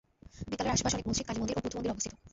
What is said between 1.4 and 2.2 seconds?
মন্দির ও বৌদ্ধ মন্দির অবস্থিত।